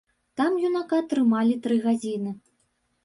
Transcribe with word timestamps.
Там 0.39 0.53
юнака 0.67 0.99
трымалі 1.13 1.59
тры 1.67 1.77
гадзіны. 1.87 2.37